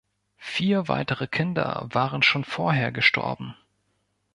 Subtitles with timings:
[0.39, 3.55] Vier weitere Kinder waren schon vorher gestorben.